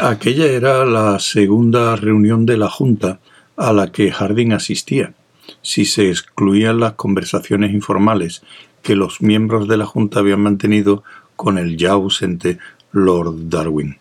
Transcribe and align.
Aquella 0.00 0.46
era 0.46 0.84
la 0.84 1.18
segunda 1.18 1.96
reunión 1.96 2.46
de 2.46 2.56
la 2.56 2.70
Junta 2.70 3.18
a 3.56 3.72
la 3.72 3.90
que 3.90 4.12
Harding 4.12 4.52
asistía, 4.52 5.14
si 5.60 5.86
se 5.86 6.08
excluían 6.08 6.78
las 6.78 6.92
conversaciones 6.92 7.72
informales 7.72 8.42
que 8.82 8.94
los 8.94 9.20
miembros 9.20 9.66
de 9.66 9.76
la 9.76 9.86
Junta 9.86 10.20
habían 10.20 10.40
mantenido 10.40 11.02
con 11.34 11.58
el 11.58 11.76
ya 11.76 11.92
ausente 11.92 12.58
Lord 12.92 13.48
Darwin. 13.48 13.98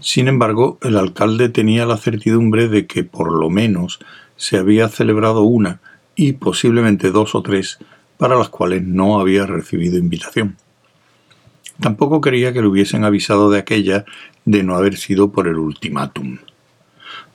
Sin 0.00 0.28
embargo, 0.28 0.78
el 0.82 0.96
alcalde 0.96 1.48
tenía 1.48 1.86
la 1.86 1.96
certidumbre 1.96 2.68
de 2.68 2.86
que 2.86 3.02
por 3.02 3.32
lo 3.32 3.50
menos 3.50 3.98
se 4.36 4.58
había 4.58 4.88
celebrado 4.88 5.42
una 5.42 5.80
y 6.14 6.34
posiblemente 6.34 7.10
dos 7.10 7.34
o 7.34 7.42
tres 7.42 7.78
para 8.16 8.36
las 8.36 8.48
cuales 8.48 8.84
no 8.84 9.18
había 9.18 9.44
recibido 9.44 9.98
invitación. 9.98 10.56
Tampoco 11.80 12.20
quería 12.20 12.52
que 12.52 12.60
le 12.60 12.68
hubiesen 12.68 13.04
avisado 13.04 13.50
de 13.50 13.58
aquella 13.58 14.04
de 14.44 14.62
no 14.62 14.76
haber 14.76 14.96
sido 14.96 15.32
por 15.32 15.46
el 15.46 15.56
ultimátum. 15.56 16.38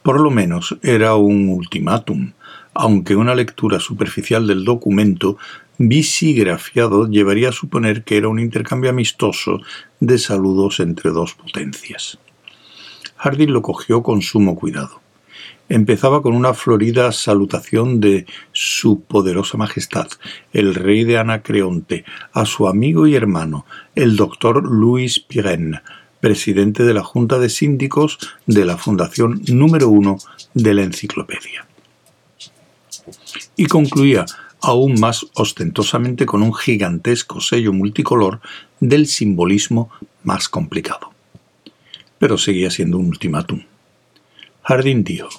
Por 0.03 0.19
lo 0.19 0.31
menos 0.31 0.77
era 0.81 1.15
un 1.15 1.49
ultimátum, 1.49 2.31
aunque 2.73 3.15
una 3.15 3.35
lectura 3.35 3.79
superficial 3.79 4.47
del 4.47 4.65
documento 4.65 5.37
visigrafiado 5.77 7.07
llevaría 7.07 7.49
a 7.49 7.53
suponer 7.53 8.03
que 8.03 8.17
era 8.17 8.27
un 8.27 8.39
intercambio 8.39 8.89
amistoso 8.89 9.61
de 9.99 10.17
saludos 10.17 10.79
entre 10.79 11.11
dos 11.11 11.33
potencias. 11.33 12.17
Harding 13.17 13.51
lo 13.51 13.61
cogió 13.61 14.01
con 14.01 14.21
sumo 14.21 14.55
cuidado. 14.55 15.01
Empezaba 15.73 16.21
con 16.21 16.35
una 16.35 16.53
florida 16.53 17.13
salutación 17.13 18.01
de 18.01 18.25
su 18.51 19.03
poderosa 19.03 19.57
majestad, 19.57 20.09
el 20.51 20.75
rey 20.75 21.05
de 21.05 21.17
Anacreonte, 21.17 22.03
a 22.33 22.45
su 22.45 22.67
amigo 22.67 23.07
y 23.07 23.15
hermano, 23.15 23.65
el 23.95 24.17
doctor 24.17 24.69
Louis 24.69 25.21
Pirenne, 25.21 25.81
presidente 26.19 26.83
de 26.83 26.93
la 26.93 27.05
Junta 27.05 27.39
de 27.39 27.47
Síndicos 27.47 28.19
de 28.45 28.65
la 28.65 28.75
Fundación 28.75 29.43
número 29.47 29.87
uno 29.87 30.17
de 30.53 30.73
la 30.73 30.83
Enciclopedia. 30.83 31.65
Y 33.55 33.67
concluía 33.67 34.25
aún 34.59 34.99
más 34.99 35.25
ostentosamente 35.35 36.25
con 36.25 36.43
un 36.43 36.53
gigantesco 36.53 37.39
sello 37.39 37.71
multicolor 37.71 38.41
del 38.81 39.07
simbolismo 39.07 39.89
más 40.23 40.49
complicado. 40.49 41.13
Pero 42.19 42.37
seguía 42.37 42.69
siendo 42.69 42.97
un 42.97 43.05
ultimátum. 43.05 43.61
Harding 44.63 45.05
dijo, 45.05 45.29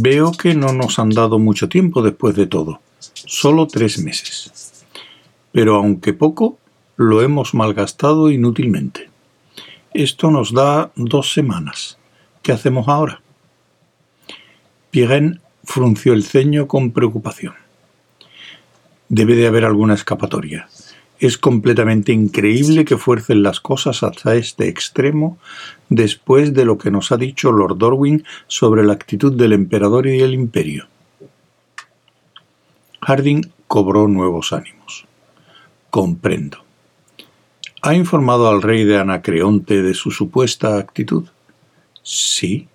Veo 0.00 0.32
que 0.32 0.54
no 0.54 0.72
nos 0.72 0.98
han 0.98 1.10
dado 1.10 1.38
mucho 1.38 1.68
tiempo 1.68 2.02
después 2.02 2.34
de 2.36 2.46
todo, 2.46 2.80
solo 2.98 3.66
tres 3.66 3.98
meses. 3.98 4.84
Pero 5.52 5.76
aunque 5.76 6.12
poco, 6.12 6.58
lo 6.96 7.22
hemos 7.22 7.54
malgastado 7.54 8.30
inútilmente. 8.30 9.08
Esto 9.94 10.30
nos 10.30 10.52
da 10.52 10.90
dos 10.96 11.32
semanas. 11.32 11.98
¿Qué 12.42 12.52
hacemos 12.52 12.88
ahora? 12.88 13.22
Pirén 14.90 15.40
frunció 15.64 16.12
el 16.12 16.24
ceño 16.24 16.68
con 16.68 16.90
preocupación. 16.92 17.54
Debe 19.08 19.34
de 19.34 19.46
haber 19.46 19.64
alguna 19.64 19.94
escapatoria. 19.94 20.68
Es 21.18 21.38
completamente 21.38 22.12
increíble 22.12 22.84
que 22.84 22.98
fuercen 22.98 23.42
las 23.42 23.60
cosas 23.60 24.02
hasta 24.02 24.34
este 24.34 24.68
extremo 24.68 25.38
después 25.88 26.52
de 26.52 26.64
lo 26.64 26.76
que 26.76 26.90
nos 26.90 27.10
ha 27.10 27.16
dicho 27.16 27.52
Lord 27.52 27.78
Darwin 27.78 28.24
sobre 28.48 28.84
la 28.84 28.92
actitud 28.92 29.32
del 29.32 29.54
emperador 29.54 30.06
y 30.06 30.18
del 30.18 30.34
imperio. 30.34 30.88
Harding 33.00 33.50
cobró 33.66 34.08
nuevos 34.08 34.52
ánimos. 34.52 35.06
Comprendo. 35.90 36.58
¿Ha 37.82 37.94
informado 37.94 38.48
al 38.48 38.62
rey 38.62 38.84
de 38.84 38.98
Anacreonte 38.98 39.82
de 39.82 39.94
su 39.94 40.10
supuesta 40.10 40.76
actitud? 40.76 41.24
Sí. 42.02 42.68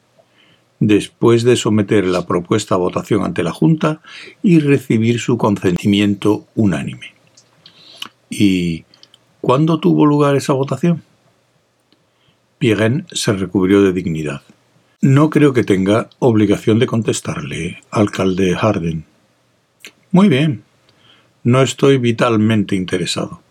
Después 0.80 1.44
de 1.44 1.58
someter 1.58 2.06
la 2.06 2.26
propuesta 2.26 2.76
a 2.76 2.80
votación 2.80 3.24
ante 3.24 3.44
la 3.44 3.52
Junta 3.52 4.02
y 4.42 4.60
recibir 4.60 5.20
su 5.20 5.38
consentimiento 5.38 6.48
unánime. 6.56 7.21
¿Y 8.32 8.86
cuándo 9.42 9.80
tuvo 9.80 10.06
lugar 10.06 10.36
esa 10.36 10.54
votación? 10.54 11.04
Pirén 12.58 13.06
se 13.12 13.34
recubrió 13.34 13.84
de 13.84 13.92
dignidad. 13.92 14.42
No 15.02 15.30
creo 15.30 15.54
que 15.54 15.64
tenga 15.64 16.10
obligación 16.20 16.80
de 16.80 16.88
contestarle, 16.88 17.82
alcalde 17.92 18.56
Harden. 18.56 19.04
Muy 20.12 20.30
bien. 20.30 20.64
No 21.44 21.62
estoy 21.62 21.98
vitalmente 21.98 22.76
interesado. 22.76 23.42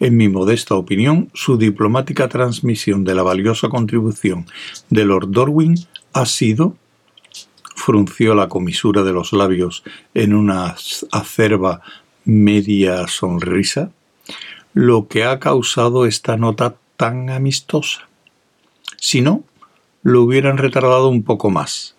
En 0.00 0.16
mi 0.16 0.28
modesta 0.28 0.76
opinión, 0.76 1.30
su 1.34 1.58
diplomática 1.58 2.28
transmisión 2.28 3.02
de 3.04 3.14
la 3.14 3.22
valiosa 3.24 3.68
contribución 3.68 4.46
de 4.90 5.04
Lord 5.04 5.32
Darwin 5.32 5.74
ha 6.12 6.26
sido 6.26 6.76
frunció 7.74 8.34
la 8.34 8.48
comisura 8.48 9.02
de 9.02 9.12
los 9.12 9.32
labios 9.32 9.82
en 10.12 10.34
una 10.34 10.76
acerba 11.10 11.80
media 12.24 13.08
sonrisa, 13.08 13.90
lo 14.74 15.08
que 15.08 15.24
ha 15.24 15.38
causado 15.40 16.06
esta 16.06 16.36
nota 16.36 16.76
tan 16.96 17.30
amistosa. 17.30 18.08
Si 18.96 19.20
no, 19.20 19.44
lo 20.02 20.22
hubieran 20.22 20.58
retardado 20.58 21.08
un 21.08 21.22
poco 21.22 21.50
más, 21.50 21.94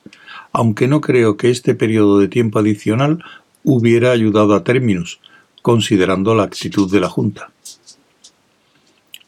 aunque 0.51 0.87
no 0.87 1.01
creo 1.01 1.37
que 1.37 1.49
este 1.49 1.75
periodo 1.75 2.19
de 2.19 2.27
tiempo 2.27 2.59
adicional 2.59 3.23
hubiera 3.63 4.11
ayudado 4.11 4.55
a 4.55 4.63
términos, 4.63 5.19
considerando 5.61 6.35
la 6.35 6.43
actitud 6.43 6.91
de 6.91 6.99
la 6.99 7.09
Junta. 7.09 7.51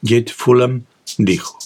Jet 0.01 0.31
Fulham 0.31 0.85
dijo, 1.17 1.59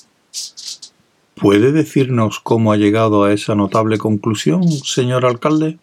¿Puede 1.35 1.71
decirnos 1.73 2.39
cómo 2.39 2.71
ha 2.71 2.77
llegado 2.77 3.23
a 3.23 3.33
esa 3.33 3.55
notable 3.55 3.97
conclusión, 3.97 4.71
señor 4.71 5.25
alcalde? 5.25 5.77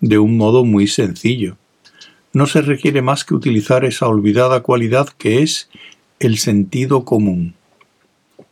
De 0.00 0.18
un 0.18 0.36
modo 0.36 0.64
muy 0.64 0.86
sencillo. 0.86 1.56
No 2.32 2.46
se 2.46 2.62
requiere 2.62 3.02
más 3.02 3.24
que 3.24 3.34
utilizar 3.34 3.84
esa 3.84 4.06
olvidada 4.06 4.62
cualidad 4.62 5.08
que 5.08 5.42
es 5.42 5.70
el 6.18 6.38
sentido 6.38 7.04
común. 7.04 7.54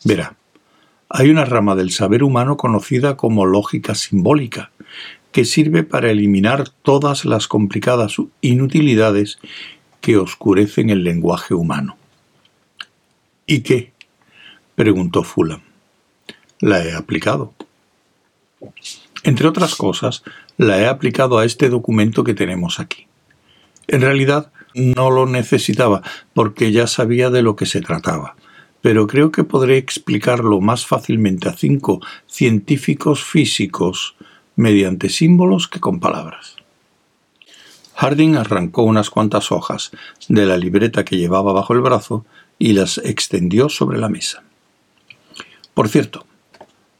Verá, 0.05 0.37
hay 1.09 1.31
una 1.31 1.45
rama 1.45 1.75
del 1.75 1.91
saber 1.91 2.23
humano 2.23 2.57
conocida 2.57 3.17
como 3.17 3.47
lógica 3.47 3.95
simbólica, 3.95 4.71
que 5.33 5.45
sirve 5.45 5.83
para 5.83 6.11
eliminar 6.11 6.69
todas 6.83 7.25
las 7.25 7.49
complicadas 7.49 8.17
inutilidades 8.41 9.39
que 10.01 10.17
oscurecen 10.17 10.91
el 10.91 11.05
lenguaje 11.05 11.55
humano. 11.55 11.97
¿Y 13.47 13.61
qué? 13.61 13.93
preguntó 14.75 15.23
Fulham. 15.23 15.61
La 16.61 16.85
he 16.85 16.95
aplicado. 16.95 17.53
Entre 19.25 19.47
otras 19.47 19.75
cosas, 19.75 20.23
la 20.57 20.81
he 20.81 20.87
aplicado 20.87 21.39
a 21.39 21.45
este 21.45 21.69
documento 21.69 22.25
que 22.25 22.35
tenemos 22.35 22.81
aquí. 22.81 23.07
En 23.89 24.01
realidad, 24.01 24.53
no 24.75 25.11
lo 25.11 25.27
necesitaba, 25.27 26.03
porque 26.35 26.73
ya 26.73 26.87
sabía 26.87 27.31
de 27.31 27.43
lo 27.43 27.57
que 27.57 27.67
se 27.67 27.81
trataba, 27.81 28.37
pero 28.83 29.07
creo 29.07 29.33
que 29.33 29.45
podré 29.45 29.79
explicarlo 29.79 30.61
más 30.61 30.87
fácilmente 30.87 31.49
a 31.49 31.57
cinco 31.57 32.01
científicos 32.27 33.25
físicos 33.25 34.17
mediante 34.55 35.09
símbolos 35.09 35.69
que 35.69 35.81
con 35.81 36.01
palabras. 36.01 36.57
Harding 37.95 38.37
arrancó 38.37 38.83
unas 38.83 39.09
cuantas 39.09 39.51
hojas 39.51 39.91
de 40.29 40.45
la 40.45 40.59
libreta 40.59 41.05
que 41.05 41.17
llevaba 41.17 41.55
bajo 41.55 41.73
el 41.73 41.81
brazo 41.81 42.27
y 42.59 42.75
las 42.75 42.99
extendió 42.99 43.71
sobre 43.71 43.99
la 43.99 44.11
mesa. 44.11 44.43
Por 45.73 45.89
cierto, 45.89 46.27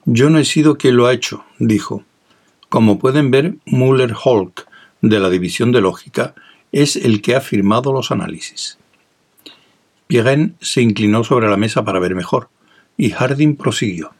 yo 0.07 0.31
no 0.31 0.39
he 0.39 0.45
sido 0.45 0.79
quien 0.79 0.97
lo 0.97 1.07
ha 1.07 1.13
hecho, 1.13 1.45
dijo. 1.59 2.05
Como 2.69 2.99
pueden 2.99 3.31
ver, 3.31 3.57
Muller-Holk, 3.67 4.67
de 5.03 5.21
la 5.21 5.29
División 5.29 5.73
de 5.73 5.83
Lógica, 5.83 6.35
es 6.73 6.97
el 6.97 7.23
que 7.23 7.37
ha 7.37 7.41
firmado 7.41 7.93
los 7.93 8.11
análisis. 8.11 8.79
Pirén 10.07 10.57
se 10.61 10.83
inclinó 10.83 11.25
sobre 11.25 11.49
la 11.49 11.57
mesa 11.57 11.85
para 11.85 11.99
ver 11.99 12.15
mejor, 12.15 12.49
y 12.97 13.11
Harding 13.11 13.57
prosiguió. 13.57 14.13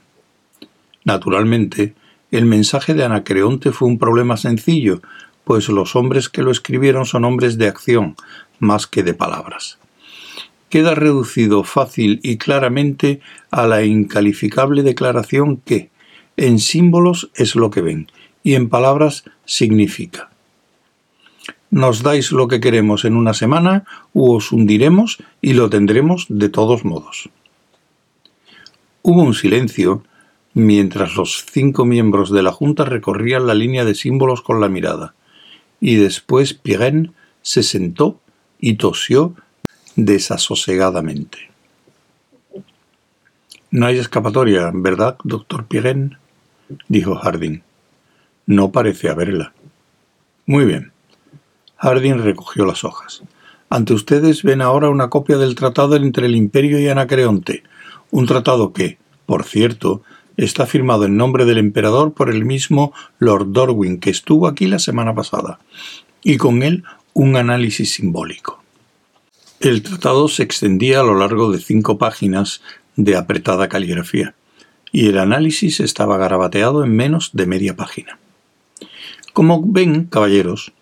Naturalmente, 1.05 1.95
el 2.31 2.45
mensaje 2.45 2.95
de 2.95 3.05
Anacreonte 3.05 3.71
fue 3.73 3.89
un 3.89 3.99
problema 3.99 4.37
sencillo, 4.37 5.01
pues 5.45 5.69
los 5.69 5.95
hombres 5.95 6.29
que 6.29 6.43
lo 6.43 6.51
escribieron 6.51 7.07
son 7.07 7.25
hombres 7.25 7.57
de 7.57 7.69
acción, 7.69 8.17
más 8.59 8.89
que 8.89 9.05
de 9.05 9.15
palabras. 9.15 9.79
Queda 10.69 10.97
reducido 10.97 11.63
fácil 11.63 12.19
y 12.25 12.39
claramente 12.39 13.21
a 13.53 13.69
la 13.69 13.85
incalificable 13.85 14.83
declaración 14.83 15.59
que, 15.59 15.91
en 16.37 16.59
símbolos 16.59 17.31
es 17.35 17.55
lo 17.55 17.71
que 17.71 17.83
ven, 17.83 18.11
y 18.43 18.55
en 18.55 18.69
palabras 18.69 19.25
significa. 19.45 20.31
Nos 21.77 22.03
dais 22.03 22.33
lo 22.33 22.49
que 22.49 22.59
queremos 22.59 23.05
en 23.05 23.17
una 23.17 23.35
semana, 23.35 23.85
u 24.15 24.33
os 24.33 24.51
hundiremos 24.51 25.19
y 25.43 25.53
lo 25.53 25.69
tendremos 25.69 26.25
de 26.31 26.49
todos 26.49 26.87
modos. 26.87 27.29
Hubo 29.03 29.21
un 29.21 29.35
silencio 29.35 30.03
mientras 30.55 31.17
los 31.17 31.45
cinco 31.45 31.85
miembros 31.85 32.33
de 32.33 32.43
la 32.43 32.51
Junta 32.51 32.87
recorrían 32.87 33.47
la 33.47 33.53
línea 33.53 33.85
de 33.85 33.95
símbolos 33.95 34.41
con 34.41 34.59
la 34.59 34.71
mirada 34.71 35.13
y 35.79 35.97
después 35.97 36.55
Pirén 36.55 37.13
se 37.43 37.63
sentó 37.63 38.21
y 38.59 38.77
tosió 38.77 39.35
desasosegadamente. 39.97 41.51
No 43.71 43.85
hay 43.85 43.99
escapatoria, 43.99 44.71
¿verdad, 44.73 45.19
doctor 45.25 45.67
Pirén? 45.67 46.17
dijo 46.89 47.17
Harding. 47.17 47.61
No 48.47 48.73
parece 48.73 49.11
haberla. 49.11 49.53
Muy 50.47 50.65
bien. 50.65 50.96
Harding 51.77 52.19
recogió 52.23 52.65
las 52.65 52.85
hojas. 52.85 53.23
Ante 53.69 53.93
ustedes 53.93 54.43
ven 54.43 54.63
ahora 54.63 54.89
una 54.89 55.11
copia 55.11 55.39
del 55.39 55.55
tratado 55.55 55.97
entre 55.97 56.27
el 56.27 56.37
Imperio 56.37 56.79
y 56.79 56.89
Anacreonte, 56.89 57.65
un 58.11 58.27
tratado 58.27 58.73
que, 58.73 58.99
por 59.27 59.45
cierto, 59.45 60.03
está 60.37 60.67
firmado 60.67 61.05
en 61.05 61.17
nombre 61.17 61.45
del 61.45 61.59
emperador 61.59 62.13
por 62.13 62.31
el 62.31 62.45
mismo 62.45 62.93
Lord 63.19 63.53
Dorwin, 63.53 63.99
que 63.99 64.11
estuvo 64.11 64.47
aquí 64.47 64.67
la 64.67 64.79
semana 64.79 65.15
pasada, 65.15 65.59
y 66.23 66.37
con 66.37 66.63
él 66.63 66.85
un 67.13 67.37
análisis 67.37 67.95
simbólico. 67.95 68.63
El 69.61 69.83
tratado 69.83 70.29
se 70.29 70.43
extendía 70.43 71.01
a 71.01 71.05
lo 71.05 71.19
largo 71.19 71.51
de 71.51 71.59
cinco 71.59 71.99
páginas 71.99 72.63
de 72.97 73.17
apretada 73.17 73.69
caligrafía, 73.69 74.35
y 74.93 75.09
el 75.09 75.19
análisis 75.19 75.81
estaba 75.81 76.19
garabateado 76.19 76.85
en 76.85 76.95
menos 76.95 77.31
de 77.33 77.47
media 77.47 77.75
página. 77.75 78.19
Como 79.33 79.63
ven, 79.67 80.05
caballeros, 80.05 80.73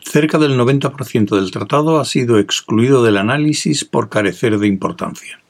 cerca 0.00 0.38
del 0.38 0.58
90% 0.58 1.36
del 1.36 1.50
tratado 1.50 2.00
ha 2.00 2.04
sido 2.04 2.38
excluido 2.38 3.02
del 3.02 3.16
análisis 3.16 3.84
por 3.84 4.08
carecer 4.08 4.58
de 4.58 4.66
importancia. 4.66 5.40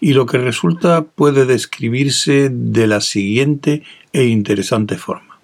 Y 0.00 0.12
lo 0.12 0.26
que 0.26 0.38
resulta 0.38 1.04
puede 1.04 1.46
describirse 1.46 2.50
de 2.52 2.86
la 2.86 3.00
siguiente 3.00 3.82
e 4.12 4.24
interesante 4.24 4.96
forma. 4.96 5.38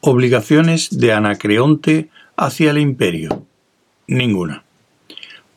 Obligaciones 0.00 0.98
de 0.98 1.12
Anacreonte 1.12 2.08
hacia 2.36 2.70
el 2.70 2.78
imperio. 2.78 3.44
Ninguna. 4.06 4.64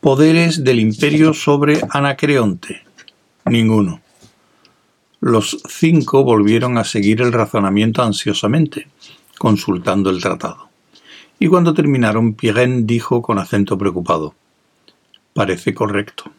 Poderes 0.02 0.64
del 0.64 0.80
imperio 0.80 1.34
sobre 1.34 1.80
Anacreonte. 1.90 2.84
Ninguno. 3.46 4.02
Los 5.22 5.58
cinco 5.70 6.26
volvieron 6.26 6.78
a 6.78 6.84
seguir 6.84 7.22
el 7.22 7.32
razonamiento 7.32 8.04
ansiosamente, 8.04 8.88
consultando 9.38 10.10
el 10.10 10.22
tratado. 10.22 10.73
Y 11.44 11.48
cuando 11.50 11.74
terminaron, 11.74 12.36
Pirén 12.36 12.88
dijo 12.88 13.22
con 13.22 13.38
acento 13.38 13.78
preocupado, 13.78 14.34
Parece 15.34 15.74
correcto. 15.74 16.32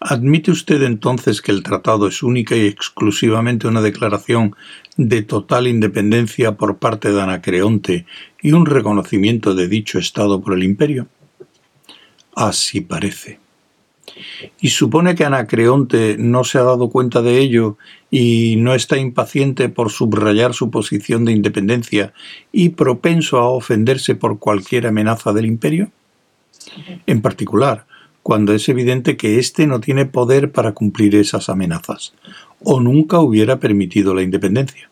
¿Admite 0.00 0.50
usted 0.50 0.82
entonces 0.82 1.40
que 1.40 1.52
el 1.52 1.62
tratado 1.62 2.08
es 2.08 2.24
única 2.24 2.56
y 2.56 2.66
exclusivamente 2.66 3.68
una 3.68 3.80
declaración 3.80 4.56
de 4.96 5.22
total 5.22 5.68
independencia 5.68 6.56
por 6.56 6.78
parte 6.78 7.12
de 7.12 7.22
Anacreonte 7.22 8.06
y 8.42 8.50
un 8.50 8.66
reconocimiento 8.66 9.54
de 9.54 9.68
dicho 9.68 10.00
Estado 10.00 10.40
por 10.40 10.54
el 10.54 10.64
imperio? 10.64 11.06
Así 12.34 12.80
parece. 12.80 13.43
¿Y 14.60 14.68
supone 14.68 15.14
que 15.14 15.24
Anacreonte 15.24 16.16
no 16.18 16.44
se 16.44 16.58
ha 16.58 16.62
dado 16.62 16.90
cuenta 16.90 17.22
de 17.22 17.38
ello 17.38 17.78
y 18.10 18.56
no 18.58 18.74
está 18.74 18.98
impaciente 18.98 19.68
por 19.68 19.90
subrayar 19.90 20.54
su 20.54 20.70
posición 20.70 21.24
de 21.24 21.32
independencia 21.32 22.12
y 22.52 22.70
propenso 22.70 23.38
a 23.38 23.48
ofenderse 23.48 24.14
por 24.14 24.38
cualquier 24.38 24.86
amenaza 24.86 25.32
del 25.32 25.46
imperio? 25.46 25.90
En 27.06 27.22
particular, 27.22 27.86
cuando 28.22 28.54
es 28.54 28.68
evidente 28.68 29.16
que 29.16 29.38
éste 29.38 29.66
no 29.66 29.80
tiene 29.80 30.06
poder 30.06 30.50
para 30.52 30.72
cumplir 30.72 31.14
esas 31.14 31.48
amenazas, 31.48 32.14
o 32.62 32.80
nunca 32.80 33.20
hubiera 33.20 33.60
permitido 33.60 34.14
la 34.14 34.22
independencia. 34.22 34.88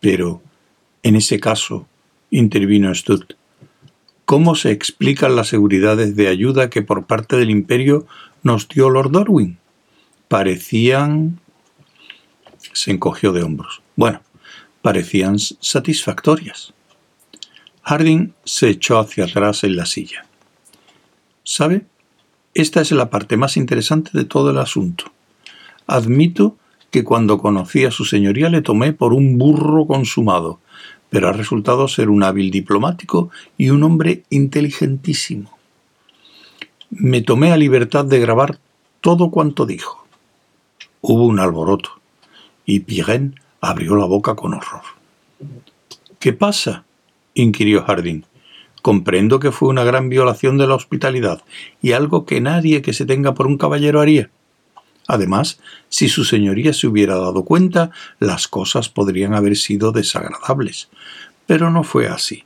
Pero, 0.00 0.42
en 1.02 1.16
ese 1.16 1.40
caso, 1.40 1.86
intervino 2.30 2.94
Stutt, 2.94 3.34
¿Cómo 4.26 4.56
se 4.56 4.72
explican 4.72 5.36
las 5.36 5.46
seguridades 5.46 6.16
de 6.16 6.26
ayuda 6.26 6.68
que 6.68 6.82
por 6.82 7.06
parte 7.06 7.36
del 7.36 7.48
imperio 7.48 8.08
nos 8.42 8.66
dio 8.66 8.90
Lord 8.90 9.12
Darwin? 9.12 9.56
Parecían... 10.26 11.38
se 12.72 12.90
encogió 12.90 13.32
de 13.32 13.44
hombros. 13.44 13.82
Bueno, 13.94 14.20
parecían 14.82 15.38
satisfactorias. 15.38 16.74
Harding 17.82 18.34
se 18.44 18.68
echó 18.68 18.98
hacia 18.98 19.26
atrás 19.26 19.62
en 19.62 19.76
la 19.76 19.86
silla. 19.86 20.26
¿Sabe? 21.44 21.86
Esta 22.52 22.80
es 22.80 22.90
la 22.90 23.10
parte 23.10 23.36
más 23.36 23.56
interesante 23.56 24.10
de 24.12 24.24
todo 24.24 24.50
el 24.50 24.58
asunto. 24.58 25.04
Admito 25.86 26.56
que 26.90 27.04
cuando 27.04 27.38
conocí 27.38 27.84
a 27.84 27.92
su 27.92 28.04
señoría 28.04 28.48
le 28.48 28.62
tomé 28.62 28.92
por 28.92 29.12
un 29.12 29.38
burro 29.38 29.86
consumado, 29.86 30.58
pero 31.10 31.28
ha 31.28 31.32
resultado 31.32 31.88
ser 31.88 32.08
un 32.08 32.22
hábil 32.22 32.50
diplomático 32.50 33.30
y 33.56 33.70
un 33.70 33.82
hombre 33.82 34.24
inteligentísimo. 34.30 35.56
Me 36.90 37.22
tomé 37.22 37.52
a 37.52 37.56
libertad 37.56 38.04
de 38.04 38.20
grabar 38.20 38.58
todo 39.00 39.30
cuanto 39.30 39.66
dijo. 39.66 40.06
Hubo 41.00 41.26
un 41.26 41.38
alboroto, 41.38 41.90
y 42.64 42.80
Pirén 42.80 43.38
abrió 43.60 43.96
la 43.96 44.06
boca 44.06 44.34
con 44.34 44.54
horror. 44.54 44.82
¿Qué 46.18 46.32
pasa? 46.32 46.84
inquirió 47.34 47.84
Harding. 47.84 48.24
Comprendo 48.82 49.38
que 49.40 49.52
fue 49.52 49.68
una 49.68 49.84
gran 49.84 50.08
violación 50.08 50.58
de 50.58 50.66
la 50.66 50.74
hospitalidad 50.74 51.42
y 51.82 51.92
algo 51.92 52.24
que 52.24 52.40
nadie 52.40 52.82
que 52.82 52.92
se 52.92 53.04
tenga 53.04 53.34
por 53.34 53.46
un 53.46 53.58
caballero 53.58 54.00
haría. 54.00 54.30
Además, 55.08 55.60
si 55.88 56.08
su 56.08 56.24
señoría 56.24 56.72
se 56.72 56.86
hubiera 56.86 57.14
dado 57.16 57.44
cuenta, 57.44 57.90
las 58.18 58.48
cosas 58.48 58.88
podrían 58.88 59.34
haber 59.34 59.56
sido 59.56 59.92
desagradables. 59.92 60.88
Pero 61.46 61.70
no 61.70 61.84
fue 61.84 62.08
así. 62.08 62.44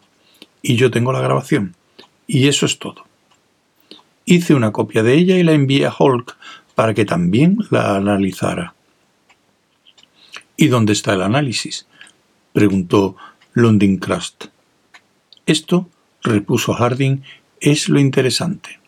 Y 0.63 0.77
yo 0.77 0.91
tengo 0.91 1.13
la 1.13 1.21
grabación. 1.21 1.75
Y 2.27 2.49
eso 2.49 2.67
es 2.67 2.79
todo. 2.79 3.07
Hice 4.25 4.55
una 4.55 4.73
copia 4.73 5.03
de 5.03 5.15
ella 5.15 5.39
y 5.39 5.43
la 5.43 5.53
envié 5.53 5.87
a 5.87 5.95
Hulk 5.99 6.37
para 6.75 6.95
que 6.95 7.05
también 7.05 7.59
la 7.71 7.97
analizara. 7.97 8.75
¿Y 10.57 10.69
dónde 10.69 10.93
está 10.93 11.15
el 11.15 11.23
análisis? 11.23 11.87
preguntó 12.53 13.17
Crust. 14.01 14.47
Esto, 15.47 15.89
repuso 16.23 16.75
Harding, 16.75 17.23
es 17.61 17.89
lo 17.89 17.99
interesante. 17.99 18.79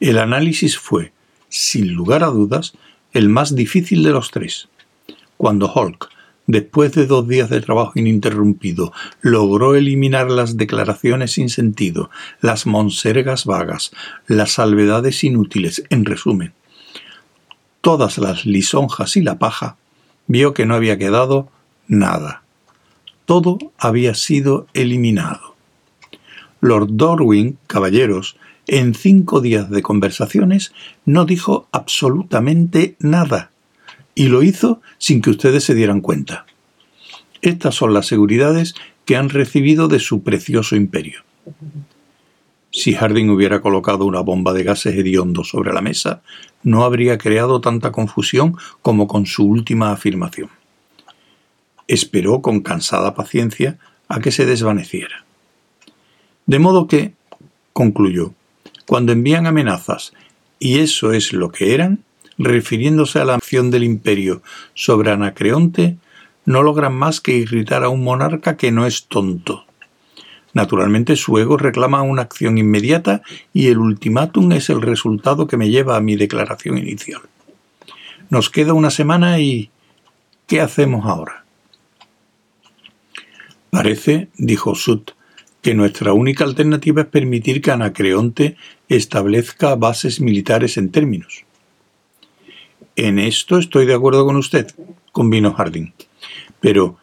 El 0.00 0.18
análisis 0.18 0.78
fue, 0.78 1.12
sin 1.48 1.92
lugar 1.92 2.22
a 2.22 2.26
dudas, 2.26 2.74
el 3.12 3.28
más 3.28 3.54
difícil 3.54 4.02
de 4.02 4.10
los 4.10 4.30
tres. 4.30 4.68
Cuando 5.36 5.72
Hulk, 5.72 6.08
después 6.46 6.92
de 6.92 7.06
dos 7.06 7.28
días 7.28 7.50
de 7.50 7.60
trabajo 7.60 7.92
ininterrumpido, 7.94 8.92
logró 9.20 9.74
eliminar 9.74 10.30
las 10.30 10.56
declaraciones 10.56 11.32
sin 11.32 11.48
sentido, 11.48 12.10
las 12.40 12.66
monsergas 12.66 13.44
vagas, 13.44 13.92
las 14.26 14.52
salvedades 14.52 15.22
inútiles, 15.24 15.84
en 15.90 16.04
resumen, 16.04 16.52
todas 17.80 18.18
las 18.18 18.46
lisonjas 18.46 19.16
y 19.16 19.22
la 19.22 19.38
paja, 19.38 19.76
vio 20.26 20.54
que 20.54 20.66
no 20.66 20.74
había 20.74 20.98
quedado 20.98 21.48
nada. 21.86 22.42
Todo 23.24 23.58
había 23.78 24.14
sido 24.14 24.66
eliminado. 24.74 25.54
Lord 26.60 26.88
Dorwin, 26.92 27.58
caballeros, 27.66 28.36
en 28.68 28.94
cinco 28.94 29.40
días 29.40 29.70
de 29.70 29.82
conversaciones 29.82 30.72
no 31.04 31.24
dijo 31.24 31.66
absolutamente 31.72 32.96
nada 33.00 33.50
y 34.14 34.28
lo 34.28 34.42
hizo 34.42 34.80
sin 34.98 35.22
que 35.22 35.30
ustedes 35.30 35.64
se 35.64 35.74
dieran 35.74 36.00
cuenta. 36.00 36.46
Estas 37.40 37.74
son 37.74 37.94
las 37.94 38.06
seguridades 38.06 38.74
que 39.04 39.16
han 39.16 39.30
recibido 39.30 39.88
de 39.88 40.00
su 40.00 40.22
precioso 40.22 40.76
imperio. 40.76 41.24
Si 42.70 42.92
Harding 42.92 43.30
hubiera 43.30 43.62
colocado 43.62 44.04
una 44.04 44.20
bomba 44.20 44.52
de 44.52 44.64
gases 44.64 44.94
hediondo 44.94 45.44
sobre 45.44 45.72
la 45.72 45.80
mesa, 45.80 46.20
no 46.62 46.84
habría 46.84 47.16
creado 47.16 47.62
tanta 47.62 47.90
confusión 47.90 48.56
como 48.82 49.08
con 49.08 49.24
su 49.24 49.46
última 49.46 49.92
afirmación. 49.92 50.50
Esperó 51.86 52.42
con 52.42 52.60
cansada 52.60 53.14
paciencia 53.14 53.78
a 54.08 54.20
que 54.20 54.30
se 54.30 54.44
desvaneciera. 54.44 55.24
De 56.44 56.58
modo 56.58 56.86
que, 56.86 57.14
concluyó, 57.72 58.34
cuando 58.88 59.12
envían 59.12 59.46
amenazas, 59.46 60.14
y 60.58 60.78
eso 60.78 61.12
es 61.12 61.34
lo 61.34 61.52
que 61.52 61.74
eran, 61.74 62.04
refiriéndose 62.38 63.20
a 63.20 63.26
la 63.26 63.34
acción 63.34 63.70
del 63.70 63.84
imperio 63.84 64.42
sobre 64.72 65.10
Anacreonte, 65.10 65.98
no 66.46 66.62
logran 66.62 66.94
más 66.94 67.20
que 67.20 67.36
irritar 67.36 67.84
a 67.84 67.90
un 67.90 68.02
monarca 68.02 68.56
que 68.56 68.72
no 68.72 68.86
es 68.86 69.04
tonto. 69.04 69.66
Naturalmente 70.54 71.16
su 71.16 71.36
ego 71.38 71.58
reclama 71.58 72.00
una 72.00 72.22
acción 72.22 72.56
inmediata 72.56 73.20
y 73.52 73.66
el 73.66 73.76
ultimátum 73.76 74.52
es 74.52 74.70
el 74.70 74.80
resultado 74.80 75.46
que 75.46 75.58
me 75.58 75.68
lleva 75.68 75.98
a 75.98 76.00
mi 76.00 76.16
declaración 76.16 76.78
inicial. 76.78 77.20
Nos 78.30 78.48
queda 78.48 78.72
una 78.72 78.90
semana 78.90 79.38
y... 79.38 79.70
¿qué 80.46 80.62
hacemos 80.62 81.04
ahora? 81.04 81.44
Parece, 83.68 84.28
dijo 84.38 84.74
Sut, 84.74 85.10
que 85.60 85.74
nuestra 85.74 86.14
única 86.14 86.44
alternativa 86.44 87.02
es 87.02 87.08
permitir 87.08 87.60
que 87.60 87.70
Anacreonte 87.70 88.56
establezca 88.88 89.74
bases 89.74 90.20
militares 90.20 90.76
en 90.76 90.90
términos. 90.90 91.44
En 92.96 93.18
esto 93.18 93.58
estoy 93.58 93.86
de 93.86 93.94
acuerdo 93.94 94.24
con 94.24 94.36
usted, 94.36 94.74
convino 95.12 95.54
Harding. 95.54 95.92
Pero, 96.60 96.96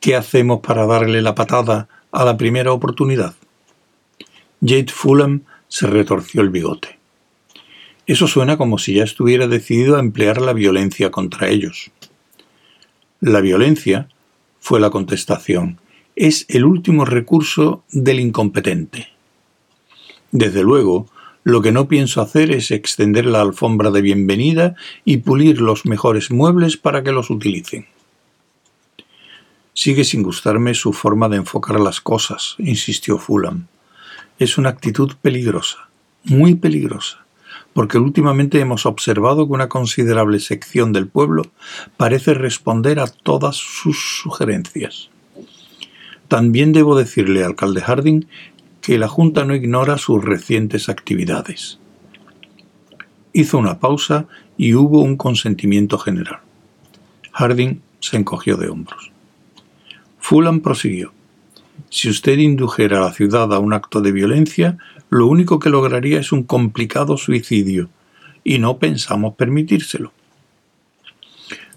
¿qué 0.00 0.16
hacemos 0.16 0.60
para 0.60 0.86
darle 0.86 1.22
la 1.22 1.34
patada 1.34 1.88
a 2.12 2.24
la 2.24 2.36
primera 2.36 2.72
oportunidad? 2.72 3.34
Jade 4.60 4.92
Fulham 4.92 5.42
se 5.68 5.86
retorció 5.86 6.42
el 6.42 6.50
bigote. 6.50 6.98
Eso 8.06 8.26
suena 8.26 8.56
como 8.56 8.78
si 8.78 8.94
ya 8.94 9.04
estuviera 9.04 9.46
decidido 9.46 9.96
a 9.96 10.00
emplear 10.00 10.40
la 10.40 10.52
violencia 10.52 11.10
contra 11.10 11.48
ellos. 11.48 11.90
La 13.20 13.40
violencia, 13.40 14.08
fue 14.60 14.80
la 14.80 14.90
contestación, 14.90 15.78
es 16.16 16.46
el 16.48 16.64
último 16.64 17.04
recurso 17.04 17.84
del 17.92 18.20
incompetente. 18.20 19.08
Desde 20.32 20.62
luego, 20.62 21.06
lo 21.48 21.62
que 21.62 21.72
no 21.72 21.88
pienso 21.88 22.20
hacer 22.20 22.50
es 22.50 22.70
extender 22.70 23.24
la 23.24 23.40
alfombra 23.40 23.90
de 23.90 24.02
bienvenida 24.02 24.74
y 25.06 25.16
pulir 25.16 25.62
los 25.62 25.86
mejores 25.86 26.30
muebles 26.30 26.76
para 26.76 27.02
que 27.02 27.10
los 27.10 27.30
utilicen. 27.30 27.86
Sigue 29.72 30.04
sin 30.04 30.22
gustarme 30.22 30.74
su 30.74 30.92
forma 30.92 31.30
de 31.30 31.38
enfocar 31.38 31.80
las 31.80 32.02
cosas, 32.02 32.54
insistió 32.58 33.16
Fulham. 33.16 33.66
Es 34.38 34.58
una 34.58 34.68
actitud 34.68 35.14
peligrosa, 35.22 35.88
muy 36.22 36.54
peligrosa, 36.54 37.24
porque 37.72 37.96
últimamente 37.96 38.60
hemos 38.60 38.84
observado 38.84 39.46
que 39.46 39.54
una 39.54 39.70
considerable 39.70 40.40
sección 40.40 40.92
del 40.92 41.08
pueblo 41.08 41.44
parece 41.96 42.34
responder 42.34 43.00
a 43.00 43.06
todas 43.06 43.56
sus 43.56 44.20
sugerencias. 44.22 45.08
También 46.28 46.74
debo 46.74 46.94
decirle, 46.94 47.42
alcalde 47.42 47.80
Harding, 47.80 48.26
que 48.88 48.96
la 48.96 49.06
Junta 49.06 49.44
no 49.44 49.54
ignora 49.54 49.98
sus 49.98 50.24
recientes 50.24 50.88
actividades. 50.88 51.78
Hizo 53.34 53.58
una 53.58 53.80
pausa 53.80 54.24
y 54.56 54.72
hubo 54.72 55.02
un 55.02 55.18
consentimiento 55.18 55.98
general. 55.98 56.38
Harding 57.32 57.82
se 58.00 58.16
encogió 58.16 58.56
de 58.56 58.70
hombros. 58.70 59.10
Fulham 60.18 60.60
prosiguió. 60.60 61.12
Si 61.90 62.08
usted 62.08 62.38
indujera 62.38 62.96
a 62.96 63.02
la 63.02 63.12
ciudad 63.12 63.52
a 63.52 63.58
un 63.58 63.74
acto 63.74 64.00
de 64.00 64.10
violencia, 64.10 64.78
lo 65.10 65.26
único 65.26 65.58
que 65.58 65.68
lograría 65.68 66.18
es 66.18 66.32
un 66.32 66.44
complicado 66.44 67.18
suicidio, 67.18 67.90
y 68.42 68.58
no 68.58 68.78
pensamos 68.78 69.34
permitírselo. 69.34 70.12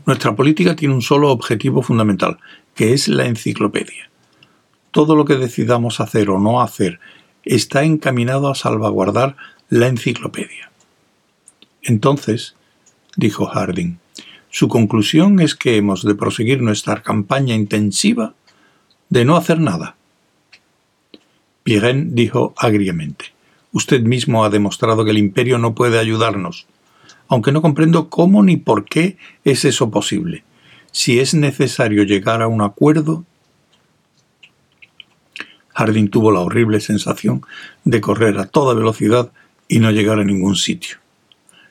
Nuestra 0.05 0.33
política 0.33 0.77
tiene 0.77 0.93
un 0.93 1.01
solo 1.01 1.29
objetivo 1.29 1.81
fundamental, 1.81 2.37
que 2.73 2.93
es 2.93 3.09
la 3.09 3.25
enciclopedia. 3.25 4.10
Todo 4.91 5.15
lo 5.15 5.25
que 5.25 5.37
decidamos 5.37 5.99
hacer 5.99 6.29
o 6.29 6.39
no 6.39 6.61
hacer 6.61 6.99
está 7.43 7.83
encaminado 7.83 8.49
a 8.49 8.55
salvaguardar 8.55 9.35
la 9.69 9.87
enciclopedia. 9.87 10.71
Entonces, 11.81 12.55
dijo 13.15 13.45
Harding, 13.45 13.97
su 14.49 14.67
conclusión 14.67 15.39
es 15.39 15.55
que 15.55 15.77
hemos 15.77 16.03
de 16.03 16.13
proseguir 16.13 16.61
nuestra 16.61 17.01
campaña 17.01 17.55
intensiva 17.55 18.33
de 19.09 19.25
no 19.25 19.37
hacer 19.37 19.59
nada. 19.59 19.95
Pirén 21.63 22.15
dijo 22.15 22.53
agriamente, 22.57 23.33
Usted 23.73 24.01
mismo 24.01 24.43
ha 24.43 24.49
demostrado 24.49 25.05
que 25.05 25.11
el 25.11 25.17
imperio 25.17 25.57
no 25.57 25.73
puede 25.73 25.97
ayudarnos, 25.97 26.67
aunque 27.29 27.53
no 27.53 27.61
comprendo 27.61 28.09
cómo 28.09 28.43
ni 28.43 28.57
por 28.57 28.83
qué 28.83 29.17
es 29.45 29.63
eso 29.63 29.89
posible. 29.89 30.43
Si 30.91 31.19
es 31.19 31.33
necesario 31.33 32.03
llegar 32.03 32.41
a 32.41 32.47
un 32.47 32.61
acuerdo... 32.61 33.25
Harding 35.73 36.09
tuvo 36.09 36.31
la 36.31 36.41
horrible 36.41 36.79
sensación 36.79 37.43
de 37.83 38.01
correr 38.01 38.37
a 38.37 38.47
toda 38.47 38.73
velocidad 38.73 39.31
y 39.67 39.79
no 39.79 39.91
llegar 39.91 40.19
a 40.19 40.25
ningún 40.25 40.55
sitio. 40.55 40.97